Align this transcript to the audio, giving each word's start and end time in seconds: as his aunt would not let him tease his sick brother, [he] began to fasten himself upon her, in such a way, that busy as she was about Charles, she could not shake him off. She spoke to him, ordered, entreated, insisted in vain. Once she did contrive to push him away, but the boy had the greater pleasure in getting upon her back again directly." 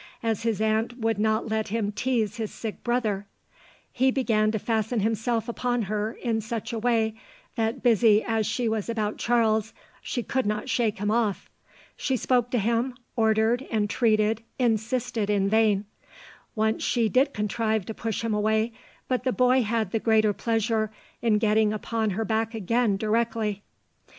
as 0.23 0.41
his 0.41 0.59
aunt 0.59 0.97
would 0.97 1.19
not 1.19 1.47
let 1.47 1.67
him 1.67 1.91
tease 1.91 2.37
his 2.37 2.51
sick 2.51 2.83
brother, 2.83 3.27
[he] 3.91 4.09
began 4.09 4.49
to 4.49 4.57
fasten 4.57 5.01
himself 5.01 5.47
upon 5.47 5.83
her, 5.83 6.13
in 6.23 6.41
such 6.41 6.73
a 6.73 6.79
way, 6.79 7.13
that 7.55 7.83
busy 7.83 8.23
as 8.23 8.47
she 8.47 8.67
was 8.67 8.89
about 8.89 9.19
Charles, 9.19 9.75
she 10.01 10.23
could 10.23 10.47
not 10.47 10.67
shake 10.67 10.97
him 10.97 11.11
off. 11.11 11.51
She 11.95 12.17
spoke 12.17 12.49
to 12.49 12.57
him, 12.57 12.95
ordered, 13.15 13.61
entreated, 13.71 14.41
insisted 14.57 15.29
in 15.29 15.47
vain. 15.49 15.85
Once 16.55 16.81
she 16.83 17.07
did 17.07 17.31
contrive 17.31 17.85
to 17.85 17.93
push 17.93 18.23
him 18.23 18.33
away, 18.33 18.73
but 19.07 19.23
the 19.23 19.31
boy 19.31 19.61
had 19.61 19.91
the 19.91 19.99
greater 19.99 20.33
pleasure 20.33 20.91
in 21.21 21.37
getting 21.37 21.71
upon 21.71 22.09
her 22.17 22.25
back 22.25 22.55
again 22.55 22.97
directly." 22.97 23.61